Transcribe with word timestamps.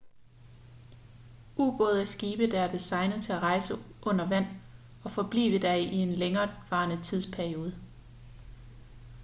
ubåde 1.57 2.01
er 2.01 2.05
skibe 2.05 2.47
der 2.51 2.59
er 2.61 2.71
designet 2.71 3.23
til 3.23 3.33
at 3.33 3.41
rejse 3.41 3.73
under 4.05 4.27
vand 4.27 4.45
og 5.03 5.11
forblive 5.11 5.59
der 5.59 5.73
i 5.73 5.83
en 5.95 6.13
længevarende 6.13 7.01
tidsperiode 7.03 7.77